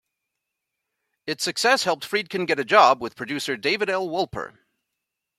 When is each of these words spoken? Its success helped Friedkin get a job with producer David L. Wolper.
Its 1.27 1.43
success 1.43 1.83
helped 1.83 2.09
Friedkin 2.09 2.47
get 2.47 2.57
a 2.59 2.65
job 2.65 2.99
with 3.03 3.15
producer 3.15 3.55
David 3.55 3.87
L. 3.87 4.07
Wolper. 4.09 4.55